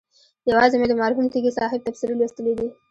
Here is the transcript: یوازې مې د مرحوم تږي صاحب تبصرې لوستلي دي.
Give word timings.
یوازې 0.49 0.75
مې 0.77 0.87
د 0.89 0.93
مرحوم 1.01 1.25
تږي 1.33 1.51
صاحب 1.57 1.79
تبصرې 1.85 2.13
لوستلي 2.17 2.53
دي. 2.59 2.67